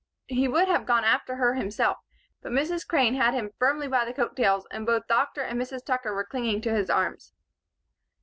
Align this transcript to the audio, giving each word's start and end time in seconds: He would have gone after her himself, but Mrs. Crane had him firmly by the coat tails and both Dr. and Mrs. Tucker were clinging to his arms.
He 0.29 0.47
would 0.47 0.67
have 0.67 0.87
gone 0.87 1.03
after 1.03 1.35
her 1.35 1.53
himself, 1.53 1.99
but 2.41 2.51
Mrs. 2.51 2.87
Crane 2.87 3.13
had 3.13 3.35
him 3.35 3.51
firmly 3.59 3.87
by 3.87 4.03
the 4.03 4.15
coat 4.15 4.35
tails 4.35 4.65
and 4.71 4.83
both 4.83 5.07
Dr. 5.07 5.43
and 5.43 5.61
Mrs. 5.61 5.85
Tucker 5.85 6.15
were 6.15 6.25
clinging 6.25 6.59
to 6.61 6.73
his 6.73 6.89
arms. 6.89 7.33